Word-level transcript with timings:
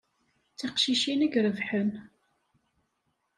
D 0.51 0.55
tiqcicin 0.57 1.25
i 1.25 1.29
irebḥen. 1.37 1.91